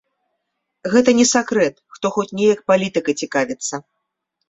Гэта 0.93 1.09
не 1.19 1.27
сакрэт, 1.33 1.75
хто 1.99 2.07
хоць 2.19 2.29
неяк 2.43 2.67
палітыкай 2.75 3.21
цікавіцца. 3.25 3.75